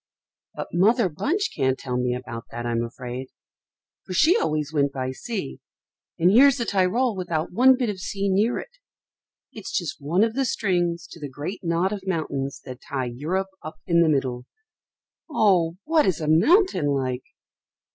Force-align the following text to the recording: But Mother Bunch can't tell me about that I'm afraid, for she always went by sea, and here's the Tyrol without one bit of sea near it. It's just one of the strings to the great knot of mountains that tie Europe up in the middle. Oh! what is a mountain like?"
But 0.55 0.69
Mother 0.73 1.09
Bunch 1.09 1.51
can't 1.55 1.77
tell 1.77 1.95
me 1.95 2.15
about 2.15 2.45
that 2.49 2.65
I'm 2.65 2.83
afraid, 2.83 3.27
for 4.03 4.13
she 4.13 4.35
always 4.35 4.73
went 4.73 4.91
by 4.91 5.11
sea, 5.11 5.59
and 6.17 6.31
here's 6.31 6.57
the 6.57 6.65
Tyrol 6.65 7.15
without 7.15 7.51
one 7.53 7.77
bit 7.77 7.87
of 7.91 7.99
sea 7.99 8.27
near 8.27 8.57
it. 8.57 8.79
It's 9.53 9.71
just 9.71 10.01
one 10.01 10.23
of 10.23 10.33
the 10.33 10.43
strings 10.43 11.05
to 11.11 11.19
the 11.19 11.29
great 11.29 11.63
knot 11.63 11.93
of 11.93 12.07
mountains 12.07 12.61
that 12.65 12.81
tie 12.81 13.11
Europe 13.13 13.49
up 13.61 13.75
in 13.85 14.01
the 14.01 14.09
middle. 14.09 14.47
Oh! 15.29 15.77
what 15.83 16.07
is 16.07 16.19
a 16.19 16.27
mountain 16.27 16.87
like?" 16.87 17.21